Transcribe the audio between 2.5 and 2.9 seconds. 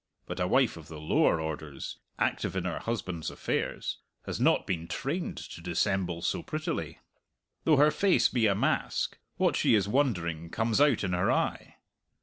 in her